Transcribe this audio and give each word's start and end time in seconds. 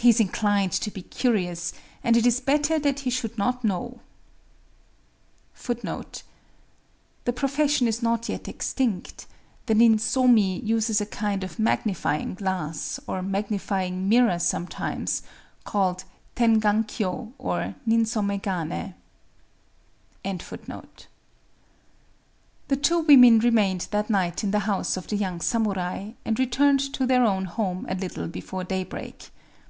He 0.00 0.10
is 0.10 0.20
inclined 0.20 0.70
to 0.72 0.92
be 0.92 1.02
curious; 1.02 1.72
and 2.04 2.16
it 2.16 2.24
is 2.24 2.38
better 2.40 2.78
that 2.78 3.00
he 3.00 3.10
should 3.10 3.36
not 3.36 3.64
know." 3.64 3.98
The 5.66 6.04
profession 7.34 7.88
is 7.88 8.00
not 8.00 8.28
yet 8.28 8.46
extinct. 8.46 9.26
The 9.66 9.74
ninsomi 9.74 10.62
uses 10.62 11.00
a 11.00 11.06
kind 11.06 11.42
of 11.42 11.58
magnifying 11.58 12.34
glass 12.34 13.00
(or 13.08 13.22
magnifying 13.22 14.08
mirror 14.08 14.38
sometimes), 14.38 15.22
called 15.64 16.04
tengankyō 16.36 17.32
or 17.36 17.74
ninsomégané. 17.86 18.94
The 22.68 22.76
two 22.80 23.00
women 23.00 23.40
remained 23.40 23.88
that 23.90 24.08
night 24.08 24.44
in 24.44 24.52
the 24.52 24.60
house 24.60 24.96
of 24.96 25.08
the 25.08 25.16
young 25.16 25.40
samurai, 25.40 26.12
and 26.24 26.38
returned 26.38 26.94
to 26.94 27.04
their 27.04 27.24
own 27.24 27.46
home 27.46 27.84
a 27.88 27.96
little 27.96 28.28
before 28.28 28.62
daybreak. 28.62 29.30